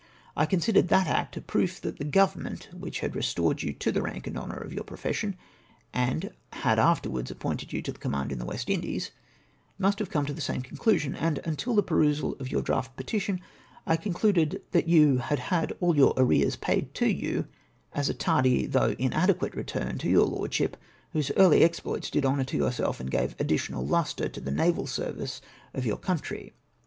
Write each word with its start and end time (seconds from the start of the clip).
I 0.35 0.47
considered 0.47 0.87
that 0.87 1.05
act 1.05 1.37
a 1.37 1.41
proof 1.41 1.79
that 1.81 1.99
the 1.99 2.03
Government 2.05 2.69
which 2.73 3.01
had 3.01 3.15
restored 3.15 3.61
you 3.61 3.71
to 3.73 3.91
the 3.91 4.01
rank 4.01 4.25
and 4.25 4.35
honour 4.35 4.55
of 4.57 4.73
your 4.73 4.83
profession, 4.83 5.37
and 5.93 6.31
had 6.53 6.79
afterwards 6.79 7.29
appointed 7.29 7.71
you 7.71 7.83
to 7.83 7.91
the 7.91 7.99
command 7.99 8.31
in 8.31 8.39
the 8.39 8.45
West 8.45 8.67
Indies, 8.71 9.11
must 9.77 9.99
have 9.99 10.09
come 10.09 10.25
to 10.25 10.33
the 10.33 10.41
same 10.41 10.63
conclusion; 10.63 11.13
and 11.15 11.37
until 11.45 11.75
the 11.75 11.83
perusal 11.83 12.35
of 12.39 12.49
your 12.51 12.63
draft 12.63 12.97
petition, 12.97 13.41
I 13.85 13.95
concluded 13.95 14.63
that 14.71 14.87
you 14.87 15.19
had 15.19 15.37
had 15.37 15.71
all 15.79 15.95
your 15.95 16.15
arrears 16.17 16.55
paid 16.55 16.95
to 16.95 17.05
you 17.05 17.45
as 17.93 18.09
a 18.09 18.15
tardy, 18.15 18.65
though 18.65 18.95
inadequate, 18.97 19.53
return 19.53 19.99
to 19.99 20.09
your 20.09 20.25
Lordship, 20.25 20.77
whose 21.13 21.29
early 21.37 21.61
exploits 21.63 22.09
did 22.09 22.25
honour 22.25 22.45
to 22.45 22.57
yourself, 22.57 22.99
and 22.99 23.11
gave 23.11 23.35
additional 23.37 23.85
lustre 23.85 24.29
to 24.29 24.41
the 24.41 24.49
naval 24.49 24.87
service 24.87 25.43
of 25.75 25.85
your 25.85 25.97
country. 25.97 26.53